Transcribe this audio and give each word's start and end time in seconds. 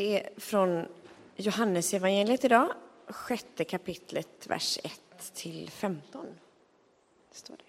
Det 0.00 0.20
är 0.20 0.30
från 0.36 0.86
Johannesevangeliet 1.36 2.44
idag, 2.44 2.72
sjätte 3.08 3.64
kapitlet, 3.64 4.46
vers 4.46 4.78
1 4.84 5.00
till 5.34 5.70
15. 5.70 6.26
Står 7.32 7.56
det. 7.56 7.62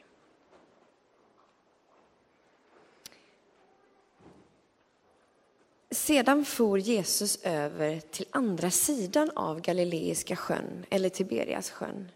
Sedan 5.96 6.46
for 6.46 6.80
Jesus 6.80 7.40
över 7.44 8.00
till 8.00 8.26
andra 8.32 8.72
sidan 8.72 9.30
av 9.36 9.62
Galileiska 9.62 10.36
sjön, 10.36 10.86
eller 10.90 11.10
Tiberias 11.10 11.72
sjön. 11.72 12.12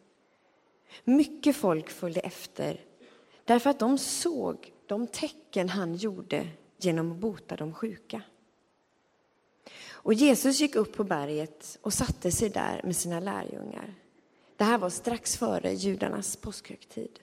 Mycket 1.03 1.55
folk 1.55 1.89
följde 1.89 2.19
efter, 2.19 2.81
därför 3.45 3.69
att 3.69 3.79
de 3.79 3.97
såg 3.97 4.73
de 4.85 5.07
tecken 5.07 5.69
han 5.69 5.95
gjorde 5.95 6.47
genom 6.77 7.11
att 7.11 7.17
bota 7.17 7.55
de 7.55 7.73
sjuka. 7.73 8.21
Och 10.05 10.13
Jesus 10.13 10.59
gick 10.59 10.75
upp 10.75 10.95
på 10.95 11.03
berget 11.03 11.77
och 11.81 11.93
satte 11.93 12.31
sig 12.31 12.49
där 12.49 12.81
med 12.83 12.95
sina 12.95 13.19
lärjungar. 13.19 13.93
Det 14.55 14.63
här 14.63 14.77
var 14.77 14.89
strax 14.89 15.37
före 15.37 15.73
judarnas 15.73 16.35
påskhögtid. 16.35 17.19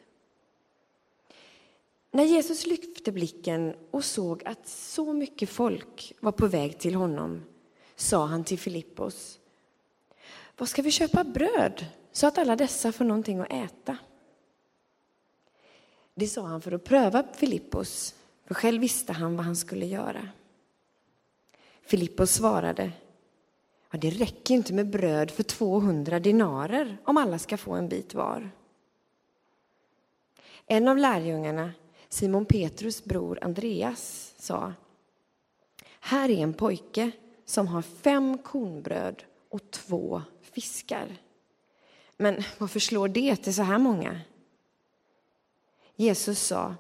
När 2.10 2.24
Jesus 2.24 2.66
lyfte 2.66 3.12
blicken 3.12 3.74
och 3.90 4.04
såg 4.04 4.42
att 4.44 4.68
så 4.68 5.12
mycket 5.12 5.50
folk 5.50 6.12
var 6.20 6.32
på 6.32 6.46
väg 6.46 6.78
till 6.78 6.94
honom 6.94 7.42
sa 7.96 8.26
han 8.26 8.44
till 8.44 8.58
Filippos. 8.58 9.38
Vad 10.56 10.68
ska 10.68 10.82
vi 10.82 10.90
köpa 10.90 11.24
bröd 11.24 11.86
så 12.12 12.26
att 12.26 12.38
alla 12.38 12.56
dessa 12.56 12.92
får 12.92 13.04
någonting 13.04 13.38
att 13.38 13.52
äta? 13.52 13.96
Det 16.14 16.26
sa 16.26 16.46
han 16.46 16.62
för 16.62 16.72
att 16.72 16.84
pröva 16.84 17.24
Filippos, 17.34 18.14
för 18.46 18.54
själv 18.54 18.80
visste 18.80 19.12
han 19.12 19.36
vad 19.36 19.46
han 19.46 19.56
skulle 19.56 19.86
göra. 19.86 20.28
Filippos 21.82 22.30
svarade, 22.30 22.92
ja, 23.90 23.98
det 23.98 24.10
räcker 24.10 24.54
inte 24.54 24.72
med 24.72 24.90
bröd 24.90 25.30
för 25.30 25.42
200 25.42 26.20
dinarer 26.20 26.98
om 27.04 27.16
alla 27.16 27.38
ska 27.38 27.56
få 27.56 27.72
en 27.72 27.88
bit 27.88 28.14
var. 28.14 28.50
En 30.66 30.88
av 30.88 30.98
lärjungarna, 30.98 31.72
Simon 32.08 32.46
Petrus 32.46 33.04
bror 33.04 33.38
Andreas, 33.42 34.34
sa, 34.38 34.72
här 36.00 36.28
är 36.28 36.42
en 36.42 36.54
pojke 36.54 37.10
som 37.44 37.68
har 37.68 37.82
fem 37.82 38.38
kornbröd 38.38 39.24
och 39.48 39.70
två 39.70 40.22
fiskar. 40.42 41.16
Men 42.16 42.42
varför 42.58 42.80
slår 42.80 43.08
det 43.08 43.36
till 43.36 43.54
så 43.54 43.62
här 43.62 43.78
många? 43.78 44.20
Jesus 45.96 46.40
sa, 46.40 46.74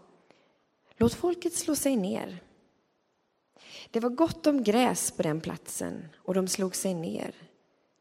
låt 0.96 1.14
folket 1.14 1.54
slå 1.54 1.76
sig 1.76 1.96
ner. 1.96 2.42
Det 3.92 4.00
var 4.00 4.10
gott 4.10 4.46
om 4.46 4.62
gräs 4.62 5.10
på 5.10 5.22
den 5.22 5.40
platsen 5.40 6.08
och 6.16 6.34
de 6.34 6.48
slog 6.48 6.76
sig 6.76 6.94
ner. 6.94 7.34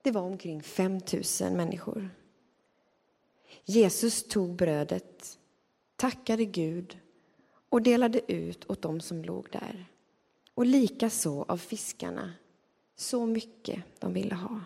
Det 0.02 0.12
var 0.12 0.22
omkring 0.22 0.64
5 0.64 1.00
000 1.42 1.52
människor. 1.54 2.10
Jesus 3.66 4.28
tog 4.28 4.56
brödet, 4.56 5.40
tackade 5.96 6.46
Gud 6.46 7.00
och 7.70 7.82
delade 7.82 8.32
ut 8.34 8.70
åt 8.70 8.82
dem 8.82 9.02
som 9.02 9.24
låg 9.24 9.48
där. 9.52 9.86
Och 10.54 10.66
likaså 10.66 11.46
av 11.48 11.58
fiskarna, 11.58 12.34
så 12.96 13.26
mycket 13.26 13.84
de 14.00 14.14
ville 14.14 14.36
ha. 14.36 14.62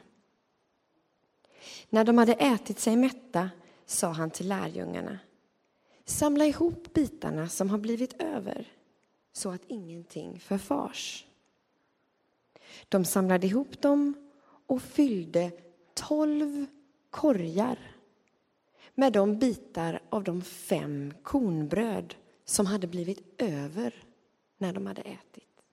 När 1.89 2.03
de 2.03 2.17
hade 2.17 2.33
ätit 2.33 2.79
sig 2.79 2.95
mätta 2.95 3.49
sa 3.85 4.07
han 4.07 4.31
till 4.31 4.47
lärjungarna 4.47 5.19
Samla 6.05 6.45
ihop 6.45 6.93
bitarna 6.93 7.49
som 7.49 7.69
har 7.69 7.77
blivit 7.77 8.21
över 8.21 8.74
så 9.37 9.49
att 9.51 9.61
ingenting 9.67 10.39
förfars. 10.39 11.25
De 12.89 13.05
samlade 13.05 13.47
ihop 13.47 13.81
dem 13.81 14.13
och 14.67 14.81
fyllde 14.81 15.51
tolv 15.93 16.65
korgar 17.09 17.79
med 18.93 19.13
de 19.13 19.39
bitar 19.39 19.99
av 20.09 20.23
de 20.23 20.41
fem 20.41 21.13
kornbröd 21.23 22.15
som 22.45 22.65
hade 22.65 22.87
blivit 22.87 23.41
över 23.41 23.93
när 24.57 24.73
de 24.73 24.87
hade 24.87 25.01
ätit. 25.01 25.63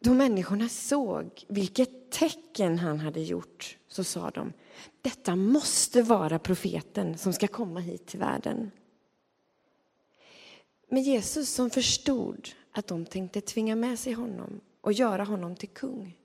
Då 0.00 0.14
människorna 0.14 0.68
såg 0.68 1.44
vilket 1.48 2.10
tecken 2.10 2.78
han 2.78 3.00
hade 3.00 3.20
gjort 3.20 3.78
så 3.88 4.04
sa 4.04 4.30
de 4.30 4.52
detta 5.02 5.36
måste 5.36 6.02
vara 6.02 6.38
profeten 6.38 7.18
som 7.18 7.32
ska 7.32 7.48
komma 7.48 7.80
hit 7.80 8.06
till 8.06 8.20
världen. 8.20 8.70
Men 10.86 11.02
Jesus 11.02 11.54
som 11.54 11.70
förstod 11.70 12.48
att 12.72 12.86
de 12.86 13.06
tänkte 13.06 13.40
tvinga 13.40 13.76
med 13.76 13.98
sig 13.98 14.12
honom 14.12 14.60
och 14.80 14.92
göra 14.92 15.24
honom 15.24 15.56
till 15.56 15.68
kung. 15.68 16.18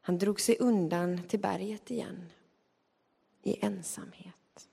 Han 0.00 0.18
drog 0.18 0.40
sig 0.40 0.56
undan 0.58 1.22
till 1.28 1.40
berget 1.40 1.90
igen 1.90 2.32
i 3.42 3.64
ensamhet. 3.64 4.68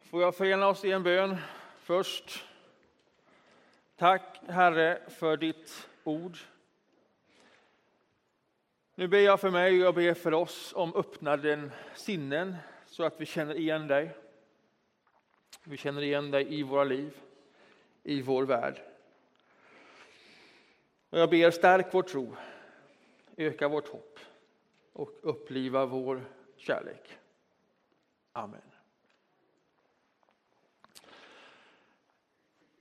Får 0.00 0.22
jag 0.22 0.36
förena 0.36 0.68
oss 0.68 0.84
i 0.84 0.92
en 0.92 1.02
bön 1.02 1.36
först? 1.78 2.44
Tack 3.96 4.40
Herre 4.48 5.02
för 5.08 5.36
ditt 5.36 5.88
ord. 6.04 6.38
Nu 8.94 9.08
ber 9.08 9.18
jag 9.18 9.40
för 9.40 9.50
mig 9.50 9.72
och 9.72 9.86
jag 9.86 9.94
ber 9.94 10.14
för 10.14 10.34
oss 10.34 10.72
om 10.76 10.94
öppnade 10.94 11.70
sinnen 11.94 12.56
så 12.86 13.04
att 13.04 13.20
vi 13.20 13.26
känner 13.26 13.54
igen 13.54 13.86
dig. 13.86 14.10
Vi 15.64 15.76
känner 15.76 16.02
igen 16.02 16.30
dig 16.30 16.54
i 16.58 16.62
våra 16.62 16.84
liv, 16.84 17.16
i 18.02 18.22
vår 18.22 18.46
värld. 18.46 18.82
Och 21.10 21.18
jag 21.18 21.30
ber 21.30 21.50
stärk 21.50 21.94
vår 21.94 22.02
tro, 22.02 22.36
öka 23.36 23.68
vårt 23.68 23.88
hopp 23.88 24.18
och 24.92 25.10
uppliva 25.22 25.86
vår 25.86 26.24
kärlek. 26.56 27.18
Amen. 28.32 28.60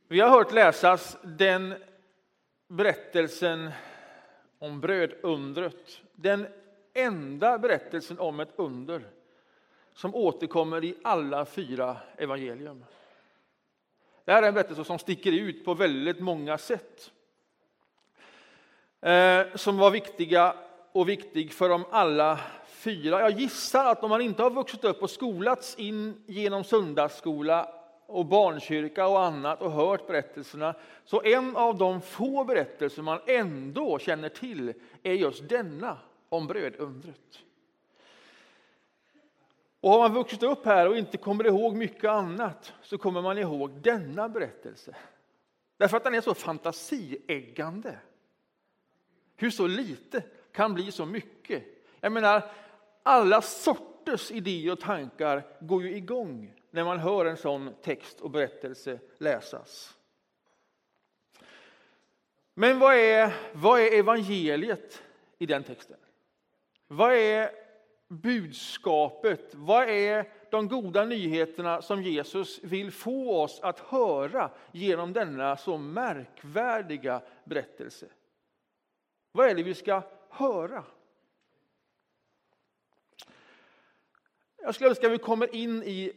Vi 0.07 0.19
har 0.19 0.29
hört 0.29 0.51
läsas 0.51 1.17
den 1.23 1.75
berättelsen 2.67 3.71
om 4.59 4.81
brödundret. 4.81 6.01
Den 6.15 6.47
enda 6.93 7.57
berättelsen 7.57 8.19
om 8.19 8.39
ett 8.39 8.53
under 8.55 9.03
som 10.01 10.15
återkommer 10.15 10.83
i 10.83 10.95
alla 11.03 11.45
fyra 11.45 11.97
evangelium. 12.17 12.85
Det 14.25 14.31
här 14.31 14.43
är 14.43 14.47
en 14.47 14.53
berättelse 14.53 14.83
som 14.83 14.99
sticker 14.99 15.31
ut 15.31 15.65
på 15.65 15.73
väldigt 15.73 16.19
många 16.19 16.57
sätt. 16.57 17.11
Eh, 19.01 19.55
som 19.55 19.77
var 19.77 19.91
viktiga 19.91 20.55
och 20.91 21.09
viktig 21.09 21.53
för 21.53 21.69
dem 21.69 21.85
alla 21.91 22.39
fyra. 22.65 23.19
Jag 23.19 23.39
gissar 23.39 23.85
att 23.85 24.03
om 24.03 24.09
man 24.09 24.21
inte 24.21 24.43
har 24.43 24.49
vuxit 24.49 24.83
upp 24.83 25.03
och 25.03 25.09
skolats 25.09 25.75
in 25.75 26.23
genom 26.27 26.63
söndagsskola 26.63 27.69
och 28.05 28.25
barnkyrka 28.25 29.07
och 29.07 29.23
annat 29.23 29.61
och 29.61 29.71
hört 29.71 30.07
berättelserna, 30.07 30.75
så 31.05 31.21
en 31.21 31.55
av 31.55 31.77
de 31.77 32.01
få 32.01 32.43
berättelser 32.43 33.01
man 33.01 33.19
ändå 33.27 33.99
känner 33.99 34.29
till 34.29 34.73
är 35.03 35.13
just 35.13 35.49
denna 35.49 35.97
om 36.29 36.47
brödundret. 36.47 37.43
Och 39.81 39.89
har 39.89 39.99
man 39.99 40.13
vuxit 40.13 40.43
upp 40.43 40.65
här 40.65 40.87
och 40.87 40.97
inte 40.97 41.17
kommer 41.17 41.47
ihåg 41.47 41.75
mycket 41.75 42.09
annat 42.09 42.73
så 42.81 42.97
kommer 42.97 43.21
man 43.21 43.37
ihåg 43.37 43.71
denna 43.71 44.29
berättelse. 44.29 44.95
Därför 45.77 45.97
att 45.97 46.03
den 46.03 46.13
är 46.13 46.21
så 46.21 46.33
fantasieggande. 46.33 47.97
Hur 49.35 49.51
så 49.51 49.67
lite 49.67 50.23
kan 50.51 50.73
bli 50.73 50.91
så 50.91 51.05
mycket. 51.05 51.63
Jag 51.99 52.11
menar, 52.11 52.51
alla 53.03 53.41
sorters 53.41 54.31
idéer 54.31 54.71
och 54.71 54.79
tankar 54.79 55.43
går 55.59 55.83
ju 55.83 55.95
igång 55.95 56.53
när 56.71 56.83
man 56.83 56.99
hör 56.99 57.25
en 57.25 57.37
sån 57.37 57.73
text 57.81 58.21
och 58.21 58.31
berättelse 58.31 58.99
läsas. 59.17 59.97
Men 62.53 62.79
vad 62.79 62.95
är, 62.95 63.33
vad 63.53 63.79
är 63.79 63.99
evangeliet 63.99 65.03
i 65.37 65.45
den 65.45 65.63
texten? 65.63 65.97
Vad 66.87 67.13
är 67.13 67.51
budskapet? 68.11 69.55
Vad 69.55 69.89
är 69.89 70.31
de 70.51 70.67
goda 70.67 71.05
nyheterna 71.05 71.81
som 71.81 72.03
Jesus 72.03 72.63
vill 72.63 72.91
få 72.91 73.41
oss 73.41 73.59
att 73.59 73.79
höra 73.79 74.51
genom 74.71 75.13
denna 75.13 75.57
så 75.57 75.77
märkvärdiga 75.77 77.21
berättelse? 77.43 78.07
Vad 79.31 79.49
är 79.49 79.55
det 79.55 79.63
vi 79.63 79.73
ska 79.73 80.01
höra? 80.29 80.83
Jag 84.57 84.75
skulle 84.75 84.89
önska 84.89 85.07
att 85.07 85.13
vi 85.13 85.17
kommer 85.17 85.55
in 85.55 85.83
i, 85.83 86.11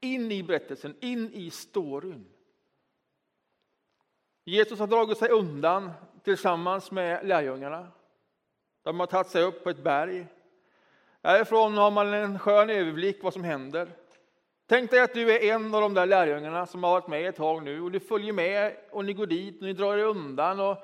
in 0.00 0.32
i 0.32 0.42
berättelsen, 0.42 0.96
in 1.00 1.32
i 1.32 1.50
storyn. 1.50 2.26
Jesus 4.44 4.78
har 4.78 4.86
dragit 4.86 5.18
sig 5.18 5.28
undan 5.28 5.90
tillsammans 6.24 6.90
med 6.90 7.26
lärjungarna. 7.26 7.92
De 8.82 9.00
har 9.00 9.06
tagit 9.06 9.28
sig 9.28 9.42
upp 9.42 9.64
på 9.64 9.70
ett 9.70 9.84
berg 9.84 10.26
Härifrån 11.22 11.76
har 11.76 11.90
man 11.90 12.14
en 12.14 12.38
skön 12.38 12.70
överblick 12.70 13.22
vad 13.22 13.32
som 13.32 13.44
händer. 13.44 13.88
Tänk 14.66 14.90
dig 14.90 15.00
att 15.00 15.14
du 15.14 15.32
är 15.32 15.54
en 15.54 15.74
av 15.74 15.80
de 15.80 15.94
där 15.94 16.06
lärjungarna 16.06 16.66
som 16.66 16.84
har 16.84 16.90
varit 16.90 17.08
med 17.08 17.28
ett 17.28 17.36
tag 17.36 17.62
nu 17.62 17.80
och 17.80 17.92
du 17.92 18.00
följer 18.00 18.32
med 18.32 18.76
och 18.90 19.04
ni 19.04 19.12
går 19.12 19.26
dit 19.26 19.56
och 19.56 19.66
ni 19.66 19.72
drar 19.72 19.96
er 19.96 20.04
undan. 20.04 20.60
Och 20.60 20.76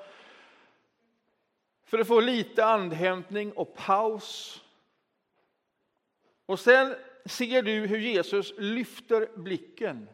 för 1.83 1.99
att 1.99 2.07
få 2.07 2.19
lite 2.19 2.65
andhämtning 2.65 3.51
och 3.51 3.75
paus. 3.75 4.61
Och 6.45 6.59
sen 6.59 6.95
ser 7.25 7.61
du 7.61 7.71
hur 7.71 7.99
Jesus 7.99 8.53
lyfter 8.57 9.29
blicken. 9.35 10.09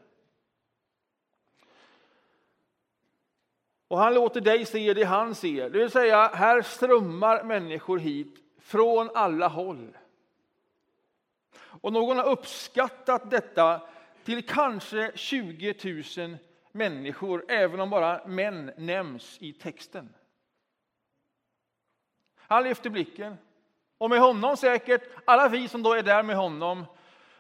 Och 3.87 3.97
han 3.97 4.13
låter 4.13 4.41
dig 4.41 4.65
se 4.65 4.93
det 4.93 5.03
han 5.03 5.35
ser. 5.35 5.69
Det 5.69 5.79
vill 5.79 5.91
säga, 5.91 6.27
här 6.27 6.61
strömmar 6.61 7.43
människor 7.43 7.97
hit 7.97 8.35
från 8.59 9.09
alla 9.13 9.47
håll. 9.47 9.97
Och 11.85 11.93
någon 11.93 12.17
har 12.17 12.25
uppskattat 12.25 13.31
detta 13.31 13.81
till 14.23 14.47
kanske 14.47 15.11
20 15.15 16.03
000 16.17 16.37
människor, 16.71 17.45
även 17.47 17.79
om 17.79 17.89
bara 17.89 18.27
män 18.27 18.71
nämns 18.77 19.37
i 19.41 19.53
texten. 19.53 20.13
Han 22.35 22.63
lyfter 22.63 22.89
blicken. 22.89 23.37
Och 23.97 24.09
med 24.09 24.19
honom 24.19 24.57
säkert 24.57 25.01
alla 25.25 25.49
vi 25.49 25.67
som 25.67 25.83
då 25.83 25.93
är 25.93 26.03
där 26.03 26.23
med 26.23 26.35
honom. 26.35 26.85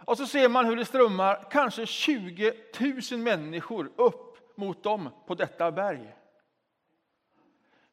Och 0.05 0.17
så 0.17 0.27
ser 0.27 0.49
man 0.49 0.65
hur 0.65 0.75
det 0.75 0.85
strömmar 0.85 1.47
kanske 1.51 1.85
20 1.85 2.53
000 3.11 3.19
människor 3.19 3.91
upp 3.95 4.57
mot 4.57 4.83
dem 4.83 5.09
på 5.27 5.35
detta 5.35 5.71
berg. 5.71 6.15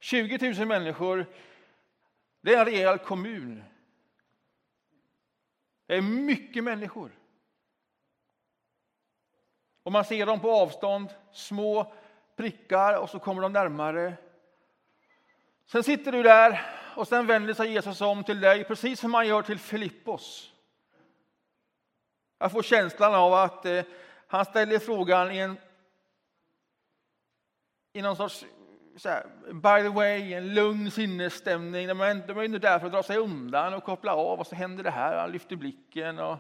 20 0.00 0.52
000 0.52 0.66
människor, 0.66 1.26
det 2.40 2.54
är 2.54 2.58
en 2.58 2.64
rejäl 2.64 2.98
kommun. 2.98 3.62
Det 5.86 5.94
är 5.94 6.02
mycket 6.02 6.64
människor. 6.64 7.10
Och 9.82 9.92
man 9.92 10.04
ser 10.04 10.26
dem 10.26 10.40
på 10.40 10.50
avstånd, 10.50 11.08
små 11.32 11.92
prickar, 12.36 12.98
och 12.98 13.10
så 13.10 13.18
kommer 13.18 13.42
de 13.42 13.52
närmare. 13.52 14.16
Sen 15.66 15.82
sitter 15.82 16.12
du 16.12 16.22
där 16.22 16.66
och 16.96 17.08
sen 17.08 17.26
vänder 17.26 17.54
sig 17.54 17.72
Jesus 17.72 18.00
om 18.00 18.24
till 18.24 18.40
dig, 18.40 18.64
precis 18.64 19.00
som 19.00 19.14
han 19.14 19.26
gör 19.26 19.42
till 19.42 19.58
Filippos. 19.58 20.52
Jag 22.38 22.52
får 22.52 22.62
känslan 22.62 23.14
av 23.14 23.34
att 23.34 23.66
eh, 23.66 23.84
han 24.26 24.44
ställer 24.44 24.78
frågan 24.78 25.30
i 25.30 25.38
en 25.38 25.58
i 27.92 28.02
någon 28.02 28.16
sorts 28.16 28.44
så 28.96 29.08
här, 29.08 29.26
by 29.46 29.82
the 29.82 29.94
way, 29.94 30.34
en 30.34 30.54
lugn 30.54 30.90
sinnesstämning. 30.90 31.88
De 31.88 32.00
är, 32.00 32.14
de 32.14 32.38
är 32.38 32.42
inte 32.42 32.58
där 32.58 32.78
för 32.78 32.86
att 32.86 32.92
dra 32.92 33.02
sig 33.02 33.16
undan 33.16 33.74
och 33.74 33.84
koppla 33.84 34.14
av 34.14 34.40
och 34.40 34.46
så 34.46 34.54
händer 34.54 34.84
det 34.84 34.90
här. 34.90 35.16
Han 35.16 35.32
lyfter 35.32 35.56
blicken. 35.56 36.18
Och, 36.18 36.38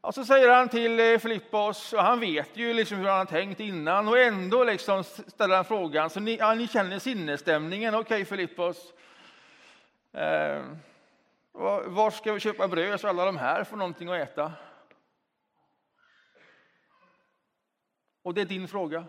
och 0.00 0.14
så 0.14 0.24
säger 0.24 0.48
han 0.48 0.68
till 0.68 1.00
eh, 1.00 1.18
Filippos, 1.18 1.92
och 1.92 2.02
han 2.02 2.20
vet 2.20 2.56
ju 2.56 2.74
liksom 2.74 2.98
hur 2.98 3.08
han 3.08 3.18
har 3.18 3.24
tänkt 3.24 3.60
innan 3.60 4.08
och 4.08 4.18
ändå 4.18 4.64
liksom 4.64 5.04
ställer 5.04 5.56
han 5.56 5.64
frågan. 5.64 6.10
Så 6.10 6.20
ni, 6.20 6.36
ja, 6.36 6.54
ni 6.54 6.68
känner 6.68 6.98
sinnesstämningen. 6.98 7.94
Okej 7.94 8.00
okay, 8.00 8.24
Filippos. 8.24 8.92
Eh, 10.12 10.62
var 11.52 12.10
ska 12.10 12.32
vi 12.32 12.40
köpa 12.40 12.68
bröd 12.68 13.00
så 13.00 13.08
alla 13.08 13.24
de 13.24 13.36
här 13.36 13.64
får 13.64 13.76
någonting 13.76 14.08
att 14.08 14.28
äta? 14.28 14.52
Och 18.22 18.34
det 18.34 18.40
är 18.40 18.46
din 18.46 18.68
fråga. 18.68 19.04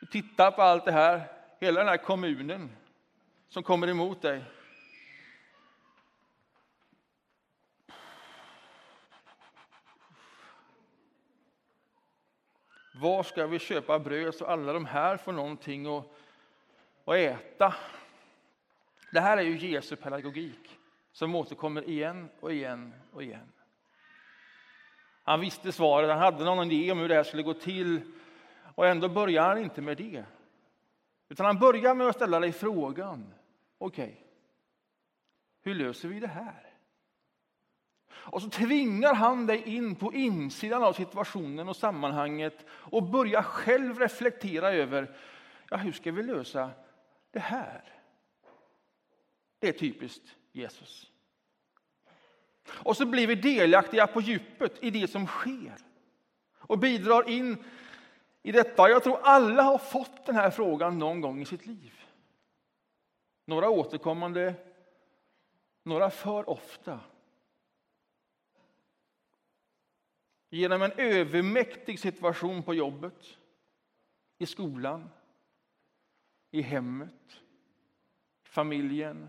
Du 0.00 0.06
tittar 0.06 0.50
på 0.50 0.62
allt 0.62 0.84
det 0.84 0.92
här, 0.92 1.22
hela 1.60 1.80
den 1.80 1.88
här 1.88 1.96
kommunen 1.96 2.70
som 3.48 3.62
kommer 3.62 3.88
emot 3.88 4.22
dig. 4.22 4.44
Var 12.94 13.22
ska 13.22 13.46
vi 13.46 13.58
köpa 13.58 13.98
bröd 13.98 14.34
så 14.34 14.46
alla 14.46 14.72
de 14.72 14.84
här 14.84 15.16
får 15.16 15.32
någonting 15.32 15.86
att, 15.86 16.06
att 17.04 17.14
äta? 17.14 17.74
Det 19.12 19.20
här 19.20 19.36
är 19.36 19.42
ju 19.42 19.68
Jesu 19.68 19.96
pedagogik 19.96 20.78
som 21.12 21.34
återkommer 21.34 21.88
igen 21.88 22.28
och 22.40 22.52
igen 22.52 22.94
och 23.12 23.22
igen. 23.22 23.52
Han 25.22 25.40
visste 25.40 25.72
svaret, 25.72 26.10
han 26.10 26.18
hade 26.18 26.44
någon 26.44 26.72
idé 26.72 26.92
om 26.92 26.98
hur 26.98 27.08
det 27.08 27.14
här 27.14 27.24
skulle 27.24 27.42
gå 27.42 27.54
till 27.54 28.00
och 28.74 28.86
ändå 28.86 29.08
börjar 29.08 29.42
han 29.42 29.58
inte 29.58 29.80
med 29.80 29.96
det. 29.96 30.24
Utan 31.28 31.46
han 31.46 31.58
börjar 31.58 31.94
med 31.94 32.06
att 32.06 32.16
ställa 32.16 32.40
dig 32.40 32.52
frågan, 32.52 33.34
okej, 33.78 34.04
okay, 34.04 34.16
hur 35.62 35.74
löser 35.74 36.08
vi 36.08 36.20
det 36.20 36.26
här? 36.26 36.66
Och 38.12 38.42
så 38.42 38.50
tvingar 38.50 39.14
han 39.14 39.46
dig 39.46 39.62
in 39.62 39.94
på 39.94 40.12
insidan 40.12 40.82
av 40.82 40.92
situationen 40.92 41.68
och 41.68 41.76
sammanhanget 41.76 42.66
och 42.70 43.02
börjar 43.02 43.42
själv 43.42 43.98
reflektera 43.98 44.72
över, 44.72 45.16
ja, 45.70 45.76
hur 45.76 45.92
ska 45.92 46.12
vi 46.12 46.22
lösa 46.22 46.70
det 47.30 47.38
här? 47.38 47.82
Det 49.58 49.68
är 49.68 49.72
typiskt 49.72 50.36
Jesus. 50.52 51.10
Och 52.68 52.96
så 52.96 53.06
blir 53.06 53.26
vi 53.26 53.34
delaktiga 53.34 54.06
på 54.06 54.20
djupet 54.20 54.84
i 54.84 54.90
det 54.90 55.10
som 55.10 55.26
sker 55.26 55.76
och 56.58 56.78
bidrar 56.78 57.28
in 57.28 57.64
i 58.42 58.52
detta. 58.52 58.88
Jag 58.88 59.04
tror 59.04 59.18
alla 59.22 59.62
har 59.62 59.78
fått 59.78 60.26
den 60.26 60.34
här 60.34 60.50
frågan 60.50 60.98
någon 60.98 61.20
gång 61.20 61.40
i 61.40 61.44
sitt 61.44 61.66
liv. 61.66 62.00
Några 63.44 63.70
återkommande, 63.70 64.54
några 65.82 66.10
för 66.10 66.50
ofta. 66.50 67.00
Genom 70.50 70.82
en 70.82 70.92
övermäktig 70.92 72.00
situation 72.00 72.62
på 72.62 72.74
jobbet, 72.74 73.38
i 74.38 74.46
skolan, 74.46 75.10
i 76.50 76.62
hemmet, 76.62 77.40
familjen. 78.42 79.28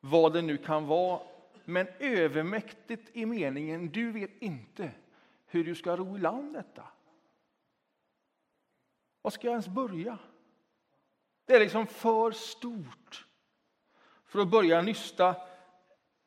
Vad 0.00 0.32
det 0.32 0.42
nu 0.42 0.56
kan 0.56 0.86
vara, 0.86 1.22
men 1.64 1.86
övermäktigt 1.98 3.16
i 3.16 3.26
meningen 3.26 3.88
du 3.88 4.12
vet 4.12 4.42
inte 4.42 4.92
hur 5.54 5.64
du 5.64 5.74
ska 5.74 5.96
ro 5.96 6.16
i 6.16 6.20
land 6.20 6.54
detta. 6.54 6.82
Var 9.22 9.30
ska 9.30 9.46
jag 9.46 9.52
ens 9.52 9.68
börja? 9.68 10.18
Det 11.44 11.54
är 11.54 11.60
liksom 11.60 11.86
för 11.86 12.30
stort 12.30 13.26
för 14.26 14.38
att 14.40 14.48
börja 14.48 14.82
nysta 14.82 15.36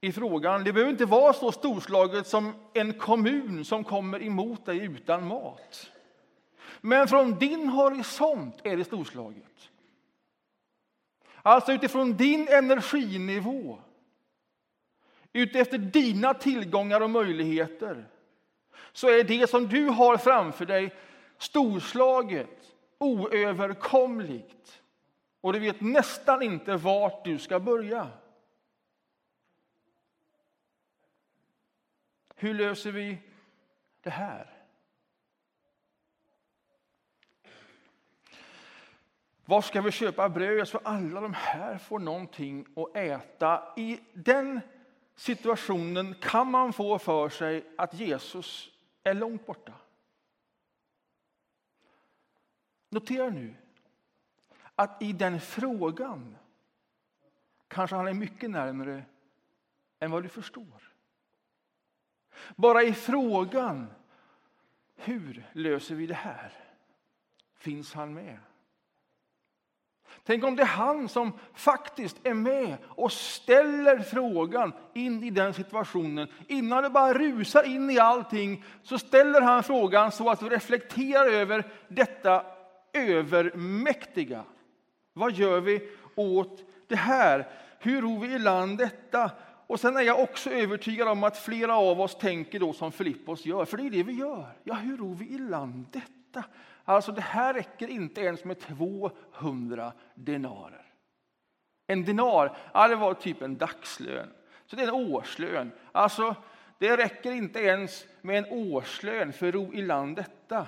i 0.01 0.11
frågan. 0.11 0.63
Det 0.63 0.73
behöver 0.73 0.91
inte 0.91 1.05
vara 1.05 1.33
så 1.33 1.51
storslaget 1.51 2.27
som 2.27 2.53
en 2.73 2.99
kommun 2.99 3.65
som 3.65 3.83
kommer 3.83 4.23
emot 4.23 4.65
dig 4.65 4.77
utan 4.77 5.27
mat. 5.27 5.91
Men 6.81 7.07
från 7.07 7.39
din 7.39 7.69
horisont 7.69 8.59
är 8.63 8.77
det 8.77 8.85
storslaget. 8.85 9.69
Alltså 11.41 11.73
utifrån 11.73 12.17
din 12.17 12.47
energinivå, 12.47 13.79
utefter 15.33 15.77
dina 15.77 16.33
tillgångar 16.33 17.01
och 17.01 17.09
möjligheter 17.09 18.09
så 18.91 19.07
är 19.07 19.23
det 19.23 19.49
som 19.49 19.67
du 19.67 19.89
har 19.89 20.17
framför 20.17 20.65
dig 20.65 20.95
storslaget, 21.37 22.73
oöverkomligt 22.97 24.81
och 25.41 25.53
du 25.53 25.59
vet 25.59 25.81
nästan 25.81 26.41
inte 26.41 26.77
vart 26.77 27.25
du 27.25 27.39
ska 27.39 27.59
börja. 27.59 28.07
Hur 32.35 32.53
löser 32.53 32.91
vi 32.91 33.17
det 34.01 34.09
här? 34.09 34.55
Var 39.45 39.61
ska 39.61 39.81
vi 39.81 39.91
köpa 39.91 40.29
bröd 40.29 40.67
så 40.67 40.79
alla 40.83 41.21
de 41.21 41.33
här 41.33 41.77
får 41.77 41.99
någonting 41.99 42.65
att 42.75 42.95
äta? 42.95 43.73
I 43.77 43.99
den 44.13 44.61
situationen 45.15 46.15
kan 46.21 46.51
man 46.51 46.73
få 46.73 46.99
för 46.99 47.29
sig 47.29 47.65
att 47.77 47.93
Jesus 47.93 48.69
är 49.03 49.13
långt 49.13 49.45
borta. 49.45 49.73
Notera 52.89 53.29
nu 53.29 53.55
att 54.75 55.01
i 55.01 55.13
den 55.13 55.41
frågan 55.41 56.37
kanske 57.67 57.95
han 57.95 58.07
är 58.07 58.13
mycket 58.13 58.49
närmare 58.49 59.05
än 59.99 60.11
vad 60.11 60.23
du 60.23 60.29
förstår. 60.29 60.93
Bara 62.55 62.83
i 62.83 62.93
frågan 62.93 63.87
hur 64.95 65.49
löser 65.53 65.95
vi 65.95 66.07
det 66.07 66.13
här 66.13 66.53
finns 67.55 67.93
han 67.93 68.13
med. 68.13 68.39
Tänk 70.25 70.43
om 70.43 70.55
det 70.55 70.61
är 70.61 70.67
han 70.67 71.09
som 71.09 71.33
faktiskt 71.53 72.17
är 72.23 72.33
med 72.33 72.77
och 72.85 73.11
ställer 73.11 73.99
frågan 73.99 74.73
in 74.93 75.23
i 75.23 75.29
den 75.29 75.53
situationen. 75.53 76.27
Innan 76.47 76.83
du 76.83 76.89
bara 76.89 77.13
rusar 77.13 77.63
in 77.63 77.89
i 77.89 77.99
allting 77.99 78.63
så 78.83 78.99
ställer 78.99 79.41
han 79.41 79.63
frågan 79.63 80.11
så 80.11 80.29
att 80.29 80.39
du 80.39 80.49
reflekterar 80.49 81.25
över 81.25 81.63
detta 81.87 82.45
övermäktiga. 82.93 84.43
Vad 85.13 85.31
gör 85.31 85.59
vi 85.59 85.89
åt 86.15 86.63
det 86.87 86.95
här? 86.95 87.47
Hur 87.79 88.01
ror 88.01 88.19
vi 88.19 88.33
i 88.33 88.39
land 88.39 88.77
detta? 88.77 89.31
Och 89.67 89.79
sen 89.79 89.97
är 89.97 90.01
jag 90.01 90.19
också 90.19 90.49
övertygad 90.49 91.07
om 91.07 91.23
att 91.23 91.37
flera 91.37 91.77
av 91.77 92.01
oss 92.01 92.17
tänker 92.17 92.59
då 92.59 92.73
som 92.73 92.91
Filippos 92.91 93.45
gör, 93.45 93.65
för 93.65 93.77
det 93.77 93.83
är 93.83 93.89
det 93.89 94.03
vi 94.03 94.13
gör. 94.13 94.45
Ja, 94.63 94.73
hur 94.73 94.97
ror 94.97 95.15
vi 95.15 95.25
i 95.25 95.37
land 95.37 95.85
detta? 95.91 96.43
Alltså, 96.85 97.11
det 97.11 97.21
här 97.21 97.53
räcker 97.53 97.87
inte 97.87 98.21
ens 98.21 98.43
med 98.43 98.59
200 98.59 99.93
denarer. 100.15 100.85
En 101.87 102.05
denar, 102.05 102.57
ja, 102.73 102.87
det 102.87 102.95
var 102.95 103.13
typ 103.13 103.41
en 103.41 103.57
dagslön. 103.57 104.29
Så 104.65 104.75
det 104.75 104.83
är 104.83 104.87
en 104.87 104.93
årslön. 104.93 105.71
Alltså, 105.91 106.35
det 106.79 106.97
räcker 106.97 107.31
inte 107.31 107.59
ens 107.59 108.05
med 108.21 108.37
en 108.37 108.51
årslön 108.51 109.33
för 109.33 109.51
ro 109.51 109.73
i 109.73 109.81
land 109.81 110.15
detta. 110.15 110.67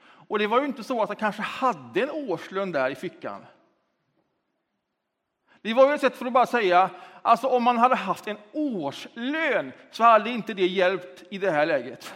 Och 0.00 0.38
det 0.38 0.46
var 0.46 0.60
ju 0.60 0.66
inte 0.66 0.84
så 0.84 1.02
att 1.02 1.08
han 1.08 1.16
kanske 1.16 1.42
hade 1.42 2.02
en 2.02 2.10
årslön 2.10 2.72
där 2.72 2.90
i 2.90 2.94
fickan. 2.94 3.46
Det 5.62 5.74
var 5.74 5.88
ju 5.88 5.94
ett 5.94 6.00
sätt 6.00 6.16
för 6.16 6.26
att 6.26 6.32
bara 6.32 6.46
säga, 6.46 6.90
alltså 7.22 7.46
om 7.46 7.62
man 7.62 7.78
hade 7.78 7.94
haft 7.94 8.26
en 8.26 8.38
årslön 8.52 9.72
så 9.90 10.04
hade 10.04 10.30
inte 10.30 10.54
det 10.54 10.66
hjälpt 10.66 11.24
i 11.30 11.38
det 11.38 11.50
här 11.50 11.66
läget. 11.66 12.14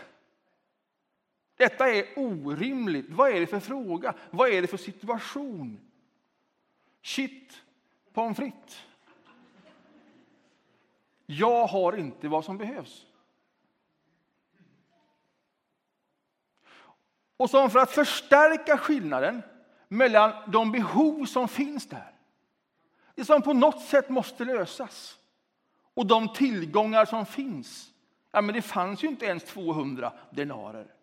Detta 1.62 1.90
är 1.90 2.06
orimligt. 2.16 3.06
Vad 3.10 3.30
är 3.30 3.40
det 3.40 3.46
för 3.46 3.60
fråga? 3.60 4.14
Vad 4.30 4.48
är 4.48 4.62
det 4.62 4.68
för 4.68 4.76
situation? 4.76 5.80
Shit, 7.02 7.62
pommes 8.12 8.36
frites. 8.36 8.82
Jag 11.26 11.66
har 11.66 11.96
inte 11.96 12.28
vad 12.28 12.44
som 12.44 12.58
behövs. 12.58 13.06
Och 17.36 17.50
som 17.50 17.70
för 17.70 17.78
att 17.78 17.90
förstärka 17.90 18.78
skillnaden 18.78 19.42
mellan 19.88 20.50
de 20.52 20.72
behov 20.72 21.24
som 21.24 21.48
finns 21.48 21.86
där, 21.86 22.14
det 23.14 23.24
som 23.24 23.42
på 23.42 23.52
något 23.52 23.80
sätt 23.80 24.08
måste 24.08 24.44
lösas, 24.44 25.18
och 25.94 26.06
de 26.06 26.32
tillgångar 26.32 27.04
som 27.04 27.26
finns. 27.26 27.92
Ja, 28.30 28.40
men 28.40 28.54
det 28.54 28.62
fanns 28.62 29.04
ju 29.04 29.08
inte 29.08 29.26
ens 29.26 29.44
200 29.44 30.12
denarer. 30.30 30.94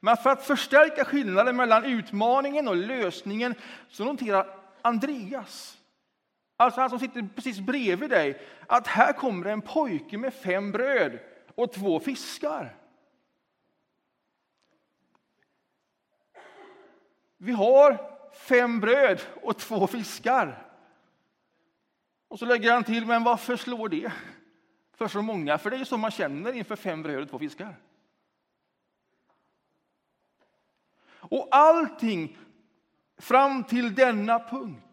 Men 0.00 0.16
för 0.16 0.30
att 0.30 0.46
förstärka 0.46 1.04
skillnaden 1.04 1.56
mellan 1.56 1.84
utmaningen 1.84 2.68
och 2.68 2.76
lösningen 2.76 3.54
så 3.88 4.04
noterar 4.04 4.46
Andreas, 4.82 5.78
alltså 6.56 6.80
han 6.80 6.90
som 6.90 6.98
sitter 6.98 7.28
precis 7.34 7.60
bredvid 7.60 8.10
dig, 8.10 8.40
att 8.66 8.86
här 8.86 9.12
kommer 9.12 9.46
en 9.46 9.60
pojke 9.60 10.18
med 10.18 10.34
fem 10.34 10.72
bröd 10.72 11.18
och 11.54 11.72
två 11.72 12.00
fiskar. 12.00 12.74
Vi 17.36 17.52
har 17.52 17.98
fem 18.32 18.80
bröd 18.80 19.20
och 19.42 19.58
två 19.58 19.86
fiskar. 19.86 20.64
Och 22.28 22.38
så 22.38 22.44
lägger 22.44 22.72
han 22.72 22.84
till, 22.84 23.06
men 23.06 23.24
varför 23.24 23.56
slår 23.56 23.88
det 23.88 24.12
för 24.94 25.08
så 25.08 25.22
många? 25.22 25.58
För 25.58 25.70
det 25.70 25.76
är 25.76 25.78
ju 25.78 25.84
så 25.84 25.96
man 25.96 26.10
känner 26.10 26.52
inför 26.52 26.76
fem 26.76 27.02
bröd 27.02 27.22
och 27.22 27.30
två 27.30 27.38
fiskar. 27.38 27.74
Och 31.28 31.48
allting 31.50 32.38
fram 33.18 33.64
till 33.64 33.94
denna 33.94 34.38
punkt. 34.38 34.84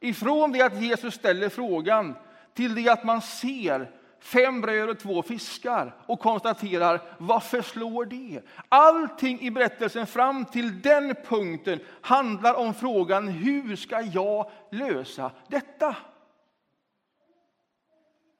Ifrån 0.00 0.52
det 0.52 0.62
att 0.62 0.82
Jesus 0.82 1.14
ställer 1.14 1.48
frågan 1.48 2.14
till 2.54 2.74
det 2.74 2.88
att 2.88 3.04
man 3.04 3.22
ser 3.22 3.90
fem 4.22 4.60
bröd 4.60 4.88
och 4.88 4.98
två 4.98 5.22
fiskar 5.22 5.96
och 6.06 6.20
konstaterar 6.20 7.00
varför 7.18 7.62
slår 7.62 8.04
det? 8.04 8.40
Allting 8.68 9.40
i 9.40 9.50
berättelsen 9.50 10.06
fram 10.06 10.44
till 10.44 10.82
den 10.82 11.14
punkten 11.14 11.80
handlar 12.00 12.54
om 12.54 12.74
frågan 12.74 13.28
hur 13.28 13.76
ska 13.76 14.00
jag 14.00 14.50
lösa 14.70 15.30
detta? 15.48 15.96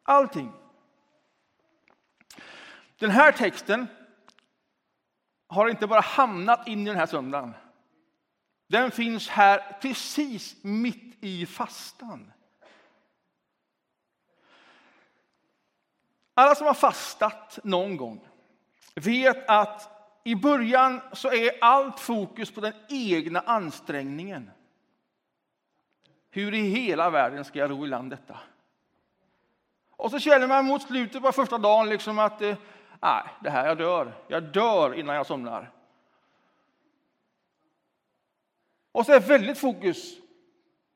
Allting. 0.03 0.53
Den 2.99 3.11
här 3.11 3.33
texten 3.33 3.87
har 5.53 5.69
inte 5.69 5.87
bara 5.87 6.01
hamnat 6.01 6.69
in 6.69 6.87
i 6.87 6.91
den 6.91 6.99
här 6.99 7.07
söndagen. 7.07 7.55
Den 8.67 8.91
finns 8.91 9.29
här 9.29 9.79
precis 9.81 10.57
mitt 10.63 11.17
i 11.21 11.47
fastan. 11.47 12.33
Alla 16.35 16.55
som 16.55 16.67
har 16.67 16.75
fastat 16.75 17.59
någon 17.65 17.97
gång 17.97 18.29
vet 18.95 19.49
att 19.49 19.89
i 20.25 20.35
början 20.35 21.01
så 21.13 21.33
är 21.33 21.51
allt 21.61 22.01
fokus 22.01 22.51
på 22.51 22.61
den 22.61 22.75
egna 22.89 23.41
ansträngningen. 23.41 24.51
Hur 26.31 26.55
i 26.55 26.61
hela 26.61 27.11
världen 27.11 27.45
ska 27.45 27.59
jag 27.59 27.71
ro 27.71 27.85
i 27.85 27.89
land 27.89 28.11
detta? 28.11 28.39
Och 29.91 30.11
så 30.11 30.19
känner 30.19 30.47
man 30.47 30.65
mot 30.65 30.83
slutet 30.83 31.23
på 31.23 31.33
första 31.33 31.59
dagen 31.59 31.89
liksom 31.89 32.19
att 32.19 32.43
eh, 32.43 32.57
nej, 33.03 33.23
det 33.41 33.51
här, 33.51 33.67
jag 33.67 33.79
dör. 33.79 34.13
Jag 34.29 34.43
dör 34.43 34.95
innan 34.95 35.17
jag 35.17 35.27
somnar. 35.27 35.71
Och 38.93 39.07
så 39.07 39.13
är 39.13 39.21
väldigt 39.21 39.59
fokus 39.59 40.19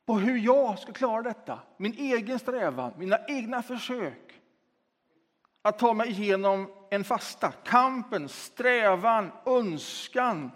på 0.07 0.15
hur 0.15 0.39
jag 0.39 0.79
ska 0.79 0.93
klara 0.93 1.23
detta. 1.23 1.59
Min 1.77 1.95
egen 1.99 2.39
strävan, 2.39 2.93
mina 2.97 3.19
egna 3.29 3.63
försök 3.63 4.41
att 5.63 5.79
ta 5.79 5.95
mig 5.95 6.11
igenom 6.11 6.73
en 6.91 7.05
fasta. 7.05 7.53
Kampen, 7.53 8.29
strävan, 8.29 9.33
önskan. 9.47 10.51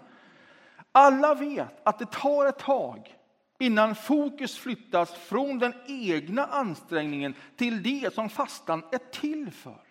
Alla 0.91 1.35
vet 1.35 1.81
att 1.83 1.99
det 1.99 2.11
tar 2.11 2.45
ett 2.45 2.59
tag 2.59 3.15
innan 3.59 3.95
fokus 3.95 4.57
flyttas 4.57 5.13
från 5.13 5.59
den 5.59 5.73
egna 5.87 6.45
ansträngningen 6.45 7.35
till 7.55 7.83
det 7.83 8.13
som 8.13 8.29
fastan 8.29 8.83
är 8.91 9.11
till 9.11 9.51
för. 9.51 9.90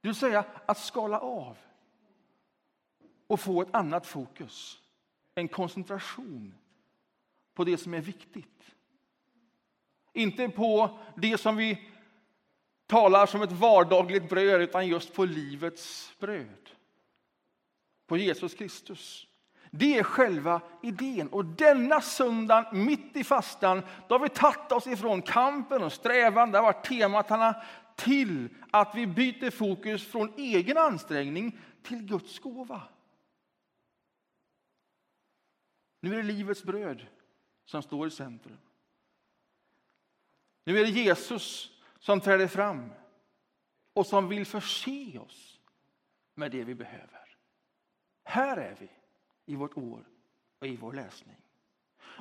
Det 0.00 0.08
vill 0.08 0.14
säga 0.14 0.44
att 0.66 0.78
skala 0.78 1.18
av 1.18 1.58
och 3.26 3.40
få 3.40 3.62
ett 3.62 3.74
annat 3.74 4.06
fokus. 4.06 4.80
En 5.34 5.48
koncentration 5.48 6.54
på 7.54 7.64
det 7.64 7.76
som 7.76 7.94
är 7.94 8.00
viktigt. 8.00 8.74
Inte 10.12 10.48
på 10.48 10.98
det 11.16 11.38
som 11.38 11.56
vi 11.56 11.90
talar 12.86 13.26
som 13.26 13.42
ett 13.42 13.52
vardagligt 13.52 14.28
bröd, 14.28 14.60
utan 14.60 14.86
just 14.86 15.14
på 15.14 15.24
livets 15.24 16.12
bröd. 16.18 16.70
På 18.06 18.16
Jesus 18.16 18.54
Kristus. 18.54 19.26
Det 19.70 19.98
är 19.98 20.02
själva 20.02 20.60
idén. 20.82 21.28
Och 21.28 21.44
denna 21.44 22.00
söndag, 22.00 22.70
mitt 22.72 23.16
i 23.16 23.24
fastan, 23.24 23.82
då 24.08 24.14
har 24.14 24.20
vi 24.20 24.28
tagit 24.28 24.72
oss 24.72 24.86
ifrån 24.86 25.22
kampen 25.22 25.82
och 25.82 25.92
strävan, 25.92 26.50
det 26.50 26.58
har 26.58 26.62
varit 26.62 26.84
temat, 26.84 27.30
till 27.96 28.48
att 28.70 28.94
vi 28.94 29.06
byter 29.06 29.50
fokus 29.50 30.06
från 30.06 30.34
egen 30.36 30.78
ansträngning 30.78 31.58
till 31.82 32.02
Guds 32.02 32.38
gåva. 32.38 32.82
Nu 36.00 36.12
är 36.12 36.16
det 36.16 36.22
livets 36.22 36.62
bröd 36.62 37.06
som 37.64 37.82
står 37.82 38.08
i 38.08 38.10
centrum. 38.10 38.58
Nu 40.64 40.78
är 40.78 40.84
det 40.84 40.90
Jesus 40.90 41.72
som 41.98 42.20
träder 42.20 42.48
fram 42.48 42.92
och 43.92 44.06
som 44.06 44.28
vill 44.28 44.46
förse 44.46 45.18
oss 45.18 45.60
med 46.34 46.50
det 46.50 46.64
vi 46.64 46.74
behöver. 46.74 47.36
Här 48.24 48.56
är 48.56 48.76
vi 48.80 48.90
i 49.52 49.56
vårt 49.56 49.76
år 49.76 50.08
och 50.58 50.66
i 50.66 50.76
vår 50.76 50.92
läsning. 50.92 51.36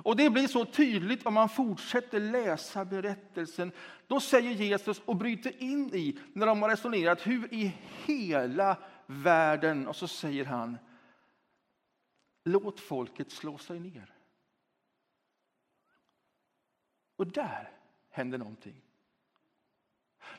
Och 0.03 0.15
Det 0.15 0.29
blir 0.29 0.47
så 0.47 0.65
tydligt 0.65 1.25
om 1.25 1.33
man 1.33 1.49
fortsätter 1.49 2.19
läsa 2.19 2.85
berättelsen. 2.85 3.71
Då 4.07 4.19
säger 4.19 4.51
Jesus 4.51 5.01
och 5.05 5.15
bryter 5.15 5.63
in 5.63 5.95
i, 5.95 6.19
när 6.33 6.45
de 6.45 6.61
har 6.61 6.69
resonerat, 6.69 7.27
hur 7.27 7.53
i 7.53 7.75
hela 8.05 8.77
världen, 9.05 9.87
och 9.87 9.95
så 9.95 10.07
säger 10.07 10.45
han 10.45 10.77
Låt 12.43 12.79
folket 12.79 13.31
slå 13.31 13.57
sig 13.57 13.79
ner. 13.79 14.15
Och 17.15 17.27
där 17.27 17.71
händer 18.09 18.37
någonting. 18.37 18.81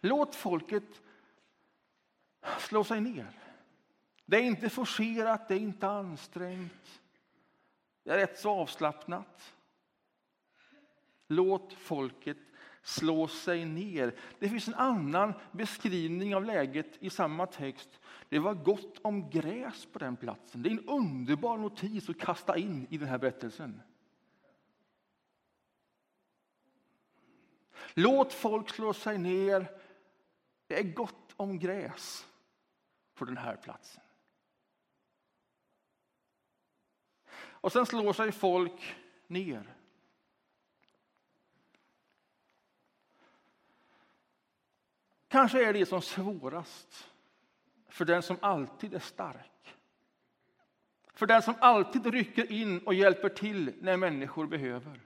Låt 0.01 0.35
folket 0.35 1.03
slå 2.59 2.85
sig 2.85 3.01
ner. 3.01 3.39
Det 4.27 4.37
är 4.37 4.43
inte 4.43 4.71
forcerat, 4.71 5.49
det 5.49 5.55
är 5.55 5.59
inte 5.59 5.89
ansträngt. 5.89 7.01
Det 8.03 8.11
är 8.11 8.17
rätt 8.17 8.39
så 8.39 8.51
avslappnat. 8.51 9.55
Låt 11.29 11.73
folket 11.73 12.39
slå 12.83 13.29
sig 13.29 13.65
ner. 13.65 14.15
Det 14.39 14.49
finns 14.49 14.69
en 14.69 14.75
annan 14.75 15.35
beskrivning 15.53 16.35
av 16.35 16.45
läget 16.45 16.97
i 17.01 17.11
samma 17.11 17.47
text. 17.47 18.01
Det 18.29 18.39
var 18.39 18.55
gott 18.55 18.99
om 19.03 19.31
gräs 19.31 19.87
på 19.93 19.99
den 19.99 20.17
platsen. 20.17 20.63
Det 20.63 20.69
är 20.69 20.71
en 20.71 20.89
underbar 20.89 21.59
notis 21.59 22.09
att 22.09 22.19
kasta 22.19 22.57
in 22.57 22.87
i 22.91 22.99
den 22.99 23.09
här 23.09 23.19
berättelsen. 23.19 23.83
Låt 27.95 28.33
folk 28.33 28.71
slå 28.71 28.93
sig 28.93 29.19
ner. 29.19 29.81
Det 30.67 30.79
är 30.79 30.93
gott 30.93 31.35
om 31.37 31.59
gräs 31.59 32.27
på 33.15 33.25
den 33.25 33.37
här 33.37 33.57
platsen. 33.57 34.03
Och 37.61 37.73
sen 37.73 37.87
slår 37.87 38.13
sig 38.13 38.33
folk 38.33 38.97
ner. 39.27 39.75
Kanske 45.29 45.69
är 45.69 45.73
det 45.73 45.87
som 45.87 46.03
svårast 46.03 47.09
för 47.89 48.05
den 48.05 48.23
som 48.23 48.37
alltid 48.41 48.95
är 48.95 48.99
stark. 48.99 49.77
För 51.15 51.27
den 51.27 51.43
som 51.43 51.55
alltid 51.61 52.07
rycker 52.07 52.53
in 52.53 52.79
och 52.79 52.95
hjälper 52.95 53.29
till 53.29 53.73
när 53.81 53.97
människor 53.97 54.47
behöver. 54.47 55.01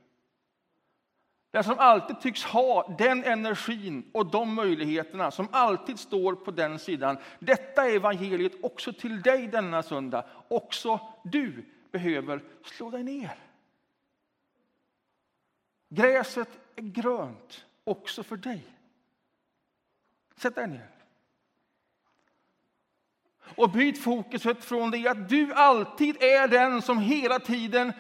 Den 1.51 1.65
som 1.65 1.79
alltid 1.79 2.21
tycks 2.21 2.45
ha 2.45 2.97
den 2.99 3.25
energin 3.25 4.11
och 4.13 4.27
de 4.27 4.55
möjligheterna, 4.55 5.31
som 5.31 5.49
alltid 5.53 5.99
står 5.99 6.35
på 6.35 6.51
den 6.51 6.79
sidan. 6.79 7.17
Detta 7.39 7.89
är 7.89 7.97
evangeliet 7.97 8.53
också 8.63 8.93
till 8.93 9.23
dig 9.23 9.47
denna 9.47 9.83
söndag. 9.83 10.25
Också 10.49 11.01
du 11.25 11.65
behöver 11.95 12.43
slå 12.65 12.91
dig 12.91 13.03
ner. 13.03 13.39
Gräset 15.89 16.49
är 16.77 16.83
grönt 16.83 17.65
också 17.85 18.23
för 18.23 18.37
dig. 18.37 18.65
Sätt 20.37 20.55
dig 20.55 20.67
ner. 20.67 20.91
Och 23.57 23.71
byt 23.71 24.03
fokuset 24.03 24.65
från 24.65 24.91
det 24.91 25.09
att 25.09 25.29
du 25.29 25.53
alltid 25.53 26.23
är 26.23 26.49
den 26.49 26.83
som 26.83 26.99
hela 26.99 27.39
tiden 27.39 27.93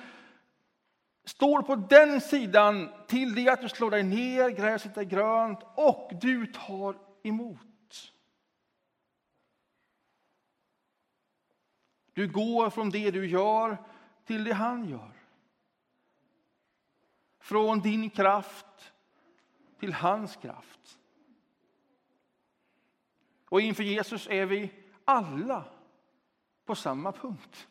står 1.25 1.63
på 1.63 1.77
den 1.77 2.21
sidan 2.21 2.91
till 3.09 3.35
det 3.35 3.49
att 3.49 3.63
du 3.63 3.69
slår 3.69 3.91
dig 3.91 4.03
ner, 4.03 4.51
gräset 4.51 4.97
är 4.97 5.03
grönt 5.03 5.59
och 5.75 6.11
du 6.21 6.47
tar 6.47 6.97
emot. 7.23 7.74
Du 12.15 12.29
går 12.29 12.71
från 12.71 12.91
det 12.91 13.11
du 13.11 13.27
gör 13.27 13.77
till 14.25 14.45
det 14.45 14.55
han 14.55 14.89
gör. 14.89 15.13
Från 17.39 17.81
din 17.81 18.11
kraft 18.11 18.93
till 19.79 19.93
hans 19.93 20.37
kraft. 20.37 20.99
Och 23.49 23.61
inför 23.61 23.83
Jesus 23.83 24.27
är 24.27 24.47
vi 24.47 24.73
alla 25.05 25.65
på 26.65 26.75
samma 26.75 27.13
punkt. 27.13 27.69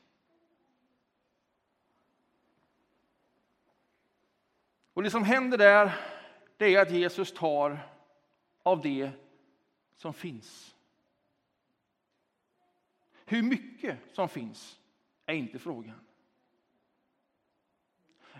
Och 4.93 5.03
det 5.03 5.09
som 5.09 5.23
händer 5.23 5.57
där, 5.57 5.95
det 6.57 6.75
är 6.75 6.81
att 6.81 6.91
Jesus 6.91 7.33
tar 7.33 7.79
av 8.63 8.81
det 8.81 9.11
som 9.95 10.13
finns. 10.13 10.72
Hur 13.25 13.43
mycket 13.43 13.99
som 14.13 14.29
finns 14.29 14.79
är 15.25 15.33
inte 15.33 15.59
frågan. 15.59 15.99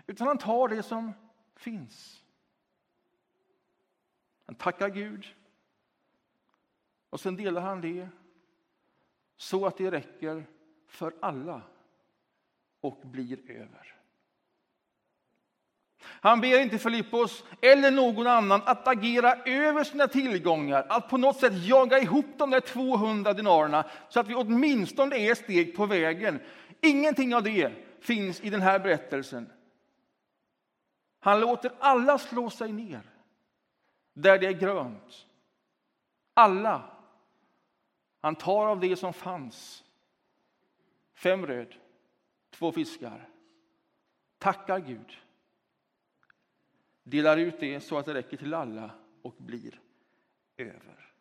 Utan 0.06 0.26
han 0.26 0.38
tar 0.38 0.68
det 0.68 0.82
som 0.82 1.12
finns. 1.54 2.24
Han 4.46 4.54
tackar 4.54 4.88
Gud 4.88 5.34
och 7.10 7.20
sen 7.20 7.36
delar 7.36 7.60
han 7.60 7.80
det 7.80 8.08
så 9.36 9.66
att 9.66 9.76
det 9.76 9.90
räcker 9.90 10.46
för 10.86 11.14
alla 11.20 11.62
och 12.80 13.00
blir 13.04 13.50
över. 13.50 13.93
Han 16.04 16.40
ber 16.40 16.58
inte 16.58 16.78
Filippos 16.78 17.44
eller 17.60 17.90
någon 17.90 18.26
annan 18.26 18.62
att 18.64 18.88
agera 18.88 19.34
över 19.34 19.84
sina 19.84 20.08
tillgångar, 20.08 20.86
att 20.88 21.08
på 21.08 21.16
något 21.16 21.40
sätt 21.40 21.52
jaga 21.64 21.98
ihop 21.98 22.26
de 22.36 22.50
där 22.50 22.60
200 22.60 23.32
dinarerna 23.32 23.84
så 24.08 24.20
att 24.20 24.28
vi 24.28 24.34
åtminstone 24.34 25.16
är 25.16 25.34
steg 25.34 25.76
på 25.76 25.86
vägen. 25.86 26.40
Ingenting 26.80 27.34
av 27.34 27.42
det 27.42 27.72
finns 28.00 28.40
i 28.40 28.50
den 28.50 28.62
här 28.62 28.78
berättelsen. 28.78 29.52
Han 31.20 31.40
låter 31.40 31.72
alla 31.78 32.18
slå 32.18 32.50
sig 32.50 32.72
ner 32.72 33.00
där 34.14 34.38
det 34.38 34.46
är 34.46 34.52
grönt. 34.52 35.26
Alla. 36.34 36.82
Han 38.20 38.34
tar 38.34 38.66
av 38.66 38.80
det 38.80 38.96
som 38.96 39.12
fanns. 39.12 39.84
Fem 41.14 41.46
röd, 41.46 41.74
två 42.50 42.72
fiskar. 42.72 43.28
Tackar 44.38 44.78
Gud 44.78 45.23
delar 47.04 47.36
ut 47.36 47.60
det 47.60 47.80
så 47.80 47.98
att 47.98 48.06
det 48.06 48.14
räcker 48.14 48.36
till 48.36 48.54
alla 48.54 48.90
och 49.22 49.34
blir 49.38 49.80
över. 50.56 51.12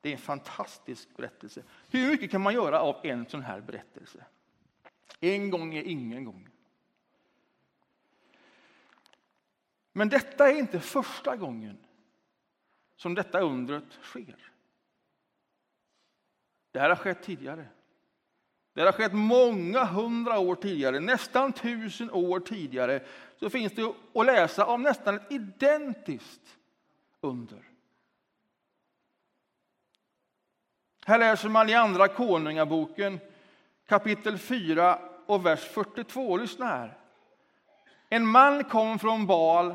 Det 0.00 0.08
är 0.08 0.12
en 0.12 0.18
fantastisk 0.18 1.16
berättelse. 1.16 1.62
Hur 1.90 2.10
mycket 2.10 2.30
kan 2.30 2.40
man 2.40 2.54
göra 2.54 2.80
av 2.80 3.06
en 3.06 3.26
sån 3.26 3.42
här 3.42 3.60
berättelse? 3.60 4.24
En 5.20 5.50
gång 5.50 5.74
är 5.74 5.82
ingen 5.82 6.24
gång. 6.24 6.48
Men 9.92 10.08
detta 10.08 10.50
är 10.50 10.56
inte 10.56 10.80
första 10.80 11.36
gången 11.36 11.78
som 12.96 13.14
detta 13.14 13.40
undret 13.40 13.92
sker. 14.02 14.52
Det 16.70 16.80
här 16.80 16.88
har 16.88 16.96
skett 16.96 17.22
tidigare. 17.22 17.68
Det 18.76 18.82
har 18.82 18.92
skett 18.92 19.12
många 19.12 19.84
hundra 19.84 20.38
år 20.38 20.54
tidigare, 20.54 21.00
nästan 21.00 21.52
tusen 21.52 22.10
år 22.10 22.40
tidigare. 22.40 23.00
Så 23.40 23.50
finns 23.50 23.72
det 23.72 23.92
att 24.14 24.26
läsa 24.26 24.66
om 24.66 24.82
nästan 24.82 25.14
ett 25.14 25.32
identiskt 25.32 26.56
under. 27.20 27.58
Här 31.06 31.18
läser 31.18 31.48
man 31.48 31.68
i 31.68 31.74
Andra 31.74 32.08
Konungaboken 32.08 33.20
kapitel 33.86 34.38
4 34.38 34.98
och 35.26 35.46
vers 35.46 35.60
42. 35.60 36.36
Lyssna 36.36 36.66
här. 36.66 36.98
En 38.08 38.26
man 38.26 38.64
kom 38.64 38.98
från 38.98 39.26
Baal, 39.26 39.74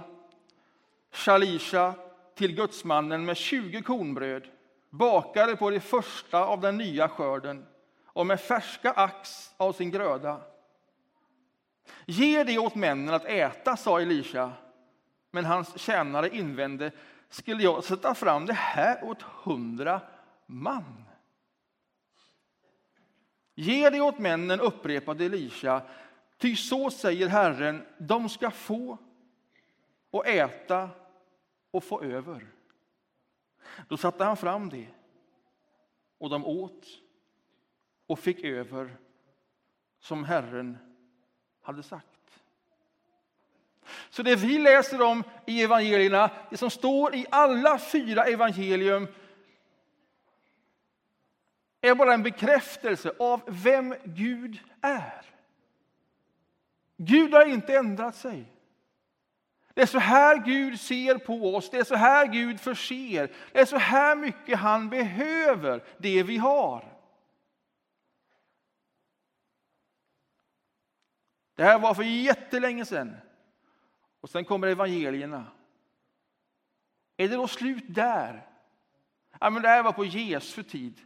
Shalisha, 1.11 1.93
till 2.35 2.55
gudsmannen 2.55 3.25
med 3.25 3.37
20 3.37 3.81
kornbröd 3.81 4.47
bakade 4.89 5.55
på 5.55 5.69
det 5.69 5.79
första 5.79 6.45
av 6.45 6.61
den 6.61 6.77
nya 6.77 7.09
skörden 7.09 7.65
och 8.13 8.27
med 8.27 8.39
färska 8.39 8.91
ax 8.91 9.53
av 9.57 9.73
sin 9.73 9.91
gröda. 9.91 10.41
Ge 12.05 12.43
det 12.43 12.57
åt 12.57 12.75
männen 12.75 13.13
att 13.13 13.25
äta, 13.25 13.77
sa 13.77 14.01
Elisha. 14.01 14.51
Men 15.31 15.45
hans 15.45 15.79
tjänare 15.79 16.29
invände, 16.29 16.91
skulle 17.29 17.63
jag 17.63 17.83
sätta 17.83 18.15
fram 18.15 18.45
det 18.45 18.53
här 18.53 19.03
åt 19.03 19.21
hundra 19.21 20.01
man? 20.45 21.05
Ge 23.55 23.89
det 23.89 24.01
åt 24.01 24.19
männen, 24.19 24.59
upprepade 24.59 25.25
Elisha, 25.25 25.81
ty 26.37 26.55
så 26.55 26.91
säger 26.91 27.27
Herren, 27.27 27.85
de 27.97 28.29
ska 28.29 28.51
få 28.51 28.97
och 30.11 30.27
äta 30.27 30.89
och 31.71 31.83
få 31.83 32.01
över. 32.01 32.47
Då 33.87 33.97
satte 33.97 34.23
han 34.23 34.37
fram 34.37 34.69
det, 34.69 34.87
och 36.17 36.29
de 36.29 36.45
åt 36.45 36.85
och 38.11 38.19
fick 38.19 38.43
över 38.43 38.97
som 39.99 40.23
Herren 40.23 40.77
hade 41.61 41.83
sagt. 41.83 42.41
Så 44.09 44.23
det 44.23 44.35
vi 44.35 44.57
läser 44.57 45.01
om 45.01 45.23
i 45.47 45.63
evangelierna, 45.63 46.29
det 46.49 46.57
som 46.57 46.69
står 46.69 47.15
i 47.15 47.25
alla 47.31 47.79
fyra 47.79 48.23
evangelium 48.23 49.07
är 51.81 51.95
bara 51.95 52.13
en 52.13 52.23
bekräftelse 52.23 53.13
av 53.19 53.41
vem 53.47 53.95
Gud 54.03 54.59
är. 54.81 55.25
Gud 56.97 57.33
har 57.33 57.45
inte 57.45 57.75
ändrat 57.75 58.15
sig. 58.15 58.45
Det 59.73 59.81
är 59.81 59.85
så 59.85 59.99
här 59.99 60.37
Gud 60.37 60.79
ser 60.79 61.17
på 61.17 61.55
oss, 61.55 61.69
det 61.69 61.77
är 61.77 61.83
så 61.83 61.95
här 61.95 62.27
Gud 62.27 62.59
förser. 62.59 63.31
Det 63.51 63.59
är 63.59 63.65
så 63.65 63.77
här 63.77 64.15
mycket 64.15 64.59
han 64.59 64.89
behöver 64.89 65.83
det 65.97 66.23
vi 66.23 66.37
har. 66.37 66.90
Det 71.61 71.65
här 71.65 71.79
var 71.79 71.93
för 71.93 72.03
jättelänge 72.03 72.85
sedan. 72.85 73.17
Och 74.21 74.29
sen 74.29 74.45
kommer 74.45 74.67
evangelierna. 74.67 75.45
Är 77.17 77.29
det 77.29 77.35
då 77.35 77.47
slut 77.47 77.83
där? 77.87 78.47
Ja, 79.39 79.49
men 79.49 79.61
det 79.61 79.67
här 79.67 79.83
var 79.83 79.91
på 79.91 80.05
Jesu 80.05 80.63
tid. 80.63 81.01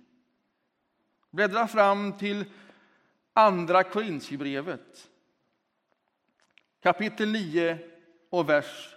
Bläddra 1.31 1.67
fram 1.67 2.17
till 2.17 2.45
Andra 3.33 3.83
Korintierbrevet. 3.83 5.09
Kapitel 6.79 7.31
9 7.31 7.79
och 8.29 8.49
vers 8.49 8.94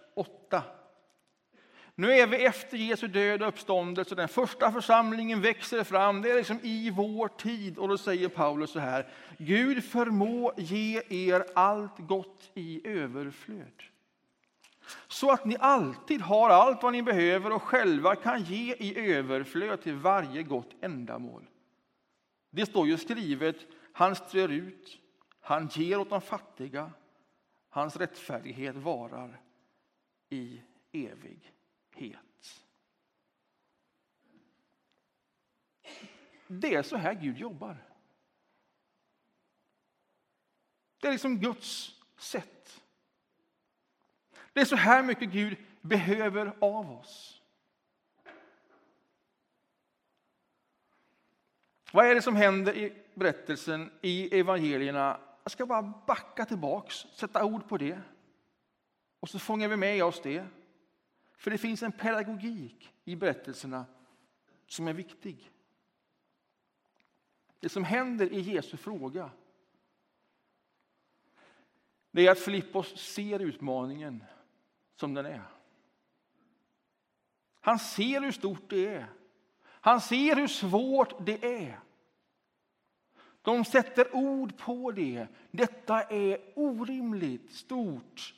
nu 2.01 2.13
är 2.13 2.27
vi 2.27 2.45
efter 2.45 2.77
Jesu 2.77 3.09
död 3.09 3.43
och 3.43 3.49
uppståndelse. 3.49 4.15
Den 4.15 4.29
första 4.29 4.73
församlingen 4.73 5.41
växer 5.41 5.85
fram. 5.85 6.23
Det 6.23 6.31
är 6.31 6.37
liksom 6.37 6.61
i 6.63 6.91
vår 6.91 7.29
tid. 7.29 7.79
Och 7.79 7.89
då 7.89 7.99
säger 7.99 8.29
Paulus 8.29 8.71
så 8.71 8.79
här. 8.79 9.09
Gud 9.39 9.85
förmå 9.85 10.53
ge 10.57 11.03
er 11.09 11.45
allt 11.55 11.99
gott 11.99 12.51
i 12.55 12.89
överflöd. 12.89 13.83
Så 15.09 15.31
att 15.31 15.45
ni 15.45 15.57
alltid 15.61 16.21
har 16.21 16.51
allt 16.51 16.83
vad 16.83 16.93
ni 16.93 17.03
behöver 17.03 17.53
och 17.53 17.63
själva 17.63 18.17
kan 18.17 18.43
ge 18.43 18.75
i 18.75 19.11
överflöd 19.11 19.83
till 19.83 19.95
varje 19.95 20.43
gott 20.43 20.71
ändamål. 20.81 21.47
Det 22.51 22.67
står 22.67 22.87
ju 22.87 22.97
skrivet, 22.97 23.57
han 23.93 24.17
strör 24.17 24.49
ut, 24.49 24.99
han 25.41 25.69
ger 25.73 25.99
åt 25.99 26.11
de 26.11 26.21
fattiga, 26.21 26.91
hans 27.69 27.97
rättfärdighet 27.97 28.77
varar 28.77 29.41
i 30.31 30.61
evig 30.93 31.53
det 36.49 36.75
är 36.75 36.83
så 36.83 36.97
här 36.97 37.15
Gud 37.15 37.39
jobbar. 37.39 37.85
Det 41.01 41.09
är 41.09 41.13
liksom 41.13 41.39
Guds 41.39 42.01
sätt. 42.17 42.83
Det 44.53 44.61
är 44.61 44.65
så 44.65 44.77
här 44.77 45.03
mycket 45.03 45.31
Gud 45.31 45.57
behöver 45.81 46.57
av 46.61 46.91
oss. 46.91 47.43
Vad 51.93 52.07
är 52.07 52.15
det 52.15 52.23
som 52.23 52.37
händer 52.37 52.77
i 52.77 53.03
berättelsen 53.15 53.91
i 54.03 54.39
evangelierna? 54.41 55.21
Jag 55.43 55.53
ska 55.53 55.67
bara 55.67 55.83
backa 55.83 56.45
tillbaks, 56.45 56.95
sätta 56.95 57.45
ord 57.45 57.69
på 57.69 57.77
det. 57.79 58.01
Och 59.21 59.29
så 59.29 59.39
fångar 59.39 59.69
vi 59.69 59.77
med 59.77 60.05
oss 60.05 60.21
det. 60.23 60.47
För 61.39 61.51
det 61.51 61.59
finns 61.59 61.83
en 61.83 61.93
pedagogik 61.93 62.93
i 63.05 63.17
berättelserna 63.17 63.87
som 64.67 64.89
är 64.89 64.93
viktig. 64.93 65.51
Det 67.61 67.69
som 67.69 67.85
händer 67.85 68.33
i 68.33 68.41
Jesu 68.41 68.77
fråga 68.77 69.31
det 72.11 72.27
är 72.27 72.31
att 72.31 72.39
Filippos 72.39 72.99
ser 72.99 73.41
utmaningen 73.41 74.25
som 74.97 75.15
den 75.15 75.27
är. 75.27 75.43
Han 77.61 77.79
ser 77.79 78.21
hur 78.21 78.33
stort 78.33 78.71
det 78.71 78.87
är. 78.87 79.07
Han 79.63 80.01
ser 80.01 80.37
hur 80.37 80.49
svårt 80.49 81.27
det 81.27 81.65
är. 81.65 81.81
De 83.43 83.65
sätter 83.65 84.17
ord 84.17 84.57
på 84.57 84.93
det. 84.93 85.27
Detta 85.51 86.03
är 86.03 86.53
orimligt 86.55 87.53
stort. 87.53 88.35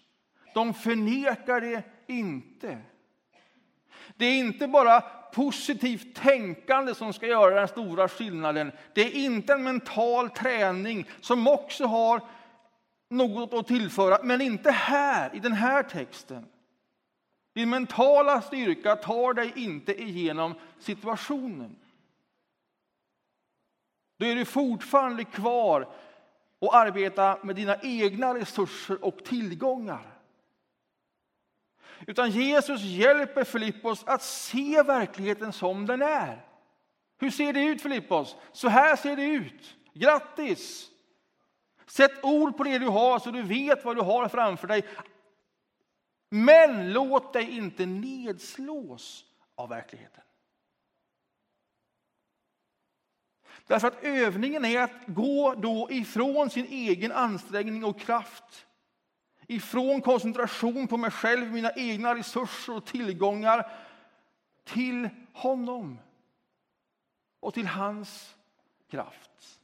De 0.54 0.74
förnekar 0.74 1.60
det 1.60 1.99
inte. 2.11 2.79
Det 4.16 4.25
är 4.25 4.38
inte 4.38 4.68
bara 4.68 5.01
positivt 5.33 6.14
tänkande 6.14 6.94
som 6.94 7.12
ska 7.12 7.27
göra 7.27 7.55
den 7.55 7.68
stora 7.68 8.09
skillnaden. 8.09 8.73
Det 8.94 9.01
är 9.01 9.25
inte 9.25 9.53
en 9.53 9.62
mental 9.62 10.31
träning 10.31 11.09
som 11.20 11.49
också 11.49 11.87
har 11.87 12.20
något 13.11 13.55
att 13.55 13.66
tillföra, 13.66 14.18
men 14.23 14.40
inte 14.40 14.70
här, 14.70 15.35
i 15.35 15.38
den 15.38 15.53
här 15.53 15.83
texten. 15.83 16.46
Din 17.55 17.70
mentala 17.70 18.42
styrka 18.42 18.96
tar 18.96 19.35
dig 19.35 19.53
inte 19.57 20.03
igenom 20.03 20.55
situationen. 20.79 21.77
Då 24.18 24.27
är 24.27 24.35
du 24.35 24.44
fortfarande 24.44 25.25
kvar 25.25 25.88
och 26.59 26.77
arbeta 26.77 27.38
med 27.42 27.57
dina 27.57 27.77
egna 27.83 28.35
resurser 28.35 29.05
och 29.05 29.25
tillgångar. 29.25 30.10
Utan 32.06 32.30
Jesus 32.30 32.82
hjälper 32.82 33.44
Filippos 33.44 34.04
att 34.04 34.22
se 34.22 34.82
verkligheten 34.82 35.52
som 35.52 35.86
den 35.86 36.02
är. 36.02 36.44
Hur 37.18 37.30
ser 37.30 37.52
det 37.52 37.64
ut 37.64 37.82
Filippos? 37.82 38.36
Så 38.52 38.68
här 38.68 38.96
ser 38.96 39.16
det 39.16 39.24
ut. 39.24 39.76
Grattis! 39.94 40.90
Sätt 41.86 42.24
ord 42.24 42.56
på 42.56 42.64
det 42.64 42.78
du 42.78 42.86
har 42.86 43.18
så 43.18 43.30
du 43.30 43.42
vet 43.42 43.84
vad 43.84 43.96
du 43.96 44.02
har 44.02 44.28
framför 44.28 44.66
dig. 44.66 44.84
Men 46.28 46.92
låt 46.92 47.32
dig 47.32 47.56
inte 47.56 47.86
nedslås 47.86 49.24
av 49.54 49.68
verkligheten. 49.68 50.22
Därför 53.66 53.88
att 53.88 54.04
övningen 54.04 54.64
är 54.64 54.80
att 54.80 55.06
gå 55.06 55.54
då 55.54 55.88
ifrån 55.90 56.50
sin 56.50 56.66
egen 56.66 57.12
ansträngning 57.12 57.84
och 57.84 58.00
kraft. 58.00 58.66
Ifrån 59.50 60.00
koncentration 60.00 60.88
på 60.88 60.96
mig 60.96 61.10
själv, 61.10 61.52
mina 61.52 61.72
egna 61.72 62.14
resurser 62.14 62.76
och 62.76 62.86
tillgångar 62.86 63.72
till 64.64 65.08
honom 65.32 65.98
och 67.40 67.54
till 67.54 67.66
hans 67.66 68.36
kraft. 68.88 69.60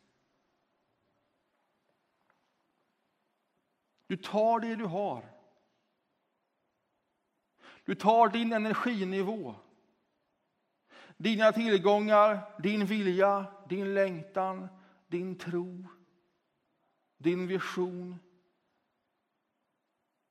Du 4.07 4.17
tar 4.17 4.61
det 4.61 4.77
du 4.77 4.85
har. 4.85 5.25
Du 7.85 7.95
tar 7.95 8.29
din 8.29 8.53
energinivå, 8.53 9.55
dina 11.17 11.53
tillgångar, 11.53 12.63
din 12.63 12.87
vilja, 12.87 13.47
din 13.69 13.95
längtan, 13.95 14.69
din 15.07 15.39
tro, 15.39 15.85
din 17.19 17.47
vision. 17.47 18.19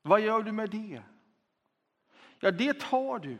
Vad 0.05 0.21
gör 0.21 0.43
du 0.43 0.51
med 0.51 0.69
det? 0.69 1.03
Ja, 2.39 2.51
det 2.51 2.79
tar 2.79 3.19
du. 3.19 3.37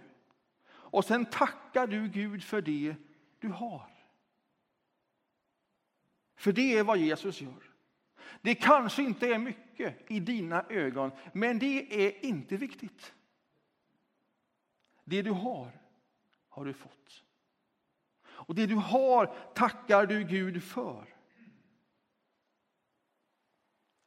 Och 0.67 1.05
sen 1.05 1.25
tackar 1.25 1.87
du 1.87 2.07
Gud 2.07 2.43
för 2.43 2.61
det 2.61 2.95
du 3.39 3.47
har. 3.47 3.89
För 6.35 6.51
det 6.51 6.77
är 6.77 6.83
vad 6.83 6.97
Jesus 6.97 7.41
gör. 7.41 7.63
Det 8.41 8.55
kanske 8.55 9.03
inte 9.03 9.27
är 9.27 9.37
mycket 9.37 10.11
i 10.11 10.19
dina 10.19 10.65
ögon, 10.69 11.11
men 11.33 11.59
det 11.59 12.05
är 12.05 12.25
inte 12.25 12.57
viktigt. 12.57 13.13
Det 15.03 15.21
du 15.21 15.31
har, 15.31 15.71
har 16.49 16.65
du 16.65 16.73
fått. 16.73 17.23
Och 18.23 18.55
det 18.55 18.65
du 18.65 18.75
har 18.75 19.35
tackar 19.55 20.05
du 20.05 20.23
Gud 20.23 20.63
för. 20.63 21.15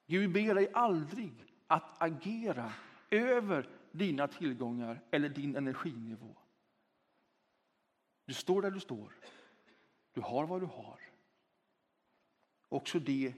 Gud 0.06 0.32
ber 0.32 0.54
dig 0.54 0.70
aldrig 0.74 1.47
att 1.68 2.02
agera 2.02 2.72
över 3.10 3.68
dina 3.92 4.28
tillgångar 4.28 5.00
eller 5.10 5.28
din 5.28 5.56
energinivå. 5.56 6.36
Du 8.24 8.34
står 8.34 8.62
där 8.62 8.70
du 8.70 8.80
står. 8.80 9.12
Du 10.12 10.20
har 10.20 10.46
vad 10.46 10.60
du 10.60 10.66
har. 10.66 11.00
Också 12.68 12.98
det 12.98 13.34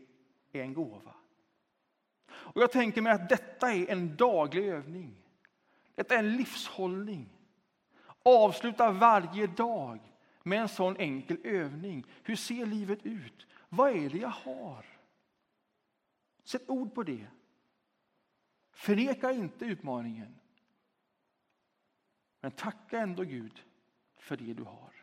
är 0.52 0.62
en 0.62 0.74
gåva. 0.74 1.14
Och 2.30 2.62
Jag 2.62 2.72
tänker 2.72 3.02
mig 3.02 3.12
att 3.12 3.28
detta 3.28 3.72
är 3.72 3.90
en 3.90 4.16
daglig 4.16 4.68
övning. 4.68 5.16
Detta 5.94 6.14
är 6.14 6.18
en 6.18 6.36
livshållning. 6.36 7.28
Avsluta 8.22 8.92
varje 8.92 9.46
dag 9.46 10.00
med 10.42 10.60
en 10.60 10.68
sån 10.68 10.96
enkel 10.96 11.38
övning. 11.44 12.06
Hur 12.22 12.36
ser 12.36 12.66
livet 12.66 13.06
ut? 13.06 13.46
Vad 13.68 13.96
är 13.96 14.10
det 14.10 14.18
jag 14.18 14.28
har? 14.28 14.84
Sätt 16.44 16.70
ord 16.70 16.94
på 16.94 17.02
det. 17.02 17.26
Förneka 18.72 19.32
inte 19.32 19.64
utmaningen. 19.64 20.40
Men 22.40 22.50
tacka 22.50 23.00
ändå 23.00 23.22
Gud 23.22 23.62
för 24.16 24.36
det 24.36 24.54
du 24.54 24.62
har. 24.62 24.94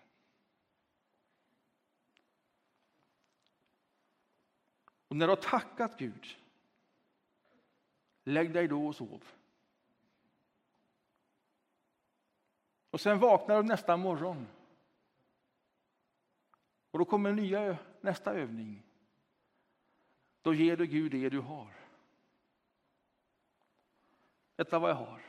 Och 5.08 5.16
när 5.16 5.28
du 5.28 5.32
har 5.32 5.42
tackat 5.42 6.00
Gud, 6.00 6.38
lägg 8.24 8.54
dig 8.54 8.68
då 8.68 8.88
och 8.88 8.96
sov. 8.96 9.24
Och 12.90 13.02
sen 13.02 13.20
vaknar 13.20 13.56
du 13.56 13.64
nästa 13.64 13.98
morgon. 13.98 14.48
Och 16.92 17.00
då 17.00 17.06
kommer 17.06 17.34
nya, 17.34 17.78
nästa 18.02 18.34
övning. 18.34 18.84
Då 20.42 20.54
ger 20.54 20.78
du 20.78 20.86
Gud 20.86 21.12
det 21.12 21.30
du 21.30 21.40
har. 21.40 21.87
Detta 24.58 24.76
är 24.76 24.80
vad 24.80 24.90
jag 24.90 24.96
har. 24.96 25.22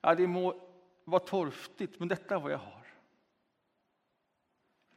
Ja, 0.00 0.14
det 0.14 0.26
må 0.26 0.68
vara 1.04 1.22
torftigt, 1.22 1.98
men 1.98 2.08
detta 2.08 2.34
är 2.34 2.40
vad 2.40 2.52
jag 2.52 2.58
har. 2.58 2.86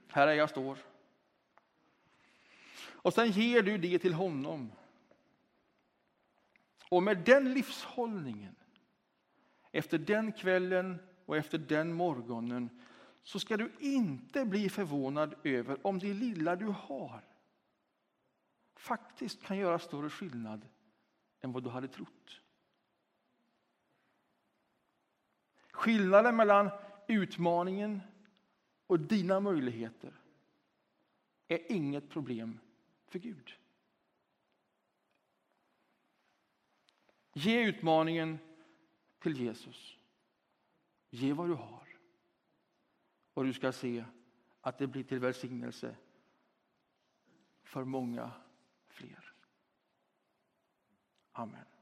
Här 0.08 0.28
är 0.28 0.34
jag 0.34 0.50
står. 0.50 0.78
Och 2.76 3.14
sen 3.14 3.32
ger 3.32 3.64
du 3.64 3.78
det 3.78 4.00
till 4.00 4.14
honom. 4.14 4.72
Och 6.90 7.04
med 7.04 7.18
den 7.18 7.54
livshållningen, 7.54 8.56
efter 9.72 9.98
den 9.98 10.32
kvällen 10.32 11.00
och 11.26 11.38
efter 11.38 11.58
den 11.58 11.94
morgonen, 11.94 12.82
så 13.24 13.40
ska 13.40 13.58
du 13.58 13.72
inte 13.80 14.46
bli 14.46 14.70
förvånad 14.70 15.36
över 15.44 15.88
om 15.88 16.00
det 16.00 16.14
lilla 16.14 16.56
du 16.56 16.66
har 16.66 17.24
faktiskt 18.76 19.44
kan 19.44 19.58
göra 19.58 19.80
större 19.80 20.10
skillnad 20.10 20.68
än 21.42 21.52
vad 21.52 21.64
du 21.64 21.70
hade 21.70 21.88
trott. 21.88 22.42
Skillnaden 25.74 26.36
mellan 26.36 26.70
utmaningen 27.08 28.02
och 28.88 29.00
dina 29.00 29.40
möjligheter 29.40 30.14
är 31.48 31.72
inget 31.72 32.10
problem 32.10 32.60
för 33.08 33.20
Gud. 33.20 33.54
Ge 37.34 37.64
utmaningen 37.64 38.38
till 39.20 39.42
Jesus. 39.42 39.98
Ge 41.10 41.34
vad 41.34 41.50
du 41.50 41.54
har. 41.54 41.88
Och 43.34 43.44
du 43.44 43.54
ska 43.54 43.72
se 43.72 44.06
att 44.62 44.78
det 44.78 44.88
blir 44.88 45.04
till 45.04 45.20
välsignelse 45.20 45.96
för 47.64 47.84
många 47.84 48.32
fler. 48.88 49.34
Amen. 51.32 51.73